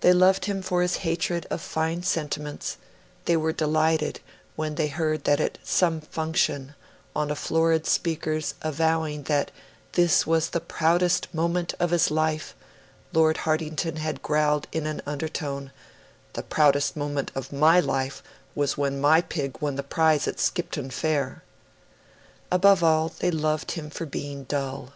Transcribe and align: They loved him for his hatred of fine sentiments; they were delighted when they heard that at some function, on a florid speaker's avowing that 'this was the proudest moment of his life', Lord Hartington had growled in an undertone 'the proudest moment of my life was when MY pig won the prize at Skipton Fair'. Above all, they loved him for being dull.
They 0.00 0.14
loved 0.14 0.46
him 0.46 0.62
for 0.62 0.80
his 0.80 0.96
hatred 1.04 1.46
of 1.50 1.60
fine 1.60 2.02
sentiments; 2.02 2.78
they 3.26 3.36
were 3.36 3.52
delighted 3.52 4.20
when 4.56 4.76
they 4.76 4.86
heard 4.88 5.24
that 5.24 5.38
at 5.38 5.58
some 5.62 6.00
function, 6.00 6.74
on 7.14 7.30
a 7.30 7.36
florid 7.36 7.86
speaker's 7.86 8.54
avowing 8.62 9.24
that 9.24 9.50
'this 9.92 10.26
was 10.26 10.48
the 10.48 10.62
proudest 10.62 11.28
moment 11.34 11.74
of 11.78 11.90
his 11.90 12.10
life', 12.10 12.54
Lord 13.12 13.36
Hartington 13.44 13.96
had 13.98 14.22
growled 14.22 14.66
in 14.72 14.86
an 14.86 15.02
undertone 15.04 15.72
'the 16.32 16.44
proudest 16.44 16.96
moment 16.96 17.30
of 17.34 17.52
my 17.52 17.80
life 17.80 18.22
was 18.54 18.78
when 18.78 18.98
MY 18.98 19.20
pig 19.20 19.58
won 19.60 19.74
the 19.76 19.82
prize 19.82 20.26
at 20.26 20.40
Skipton 20.40 20.88
Fair'. 20.88 21.42
Above 22.50 22.82
all, 22.82 23.10
they 23.18 23.30
loved 23.30 23.72
him 23.72 23.90
for 23.90 24.06
being 24.06 24.44
dull. 24.44 24.94